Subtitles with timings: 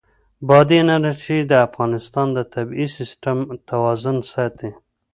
[0.47, 3.37] بادي انرژي د افغانستان د طبعي سیسټم
[3.69, 4.71] توازن ساتي.